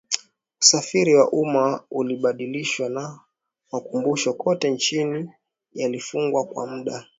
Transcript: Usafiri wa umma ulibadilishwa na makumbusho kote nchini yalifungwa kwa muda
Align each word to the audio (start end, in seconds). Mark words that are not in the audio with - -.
Usafiri 0.61 1.15
wa 1.15 1.29
umma 1.31 1.83
ulibadilishwa 1.91 2.89
na 2.89 3.19
makumbusho 3.71 4.33
kote 4.33 4.71
nchini 4.71 5.29
yalifungwa 5.73 6.45
kwa 6.45 6.67
muda 6.67 7.07